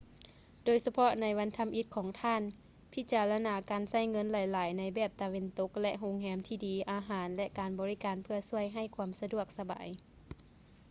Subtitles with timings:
[0.65, 2.41] ໂດຍສະເພາະໃນວັນທໍາອິດຂອງທ່ານ
[2.93, 9.87] ພິຈາລະນາການໃຊ້ເງິນຫຼາຍໆໃນແບບຕາເວັນຕົກ ແລະ ໂຮງແຮມທີ່ດີ ອາຫານ ແລະ ການບໍລິການເພື່ອຊ່ວຍໃຫ້ຄວາມສະດວກສະບາຍ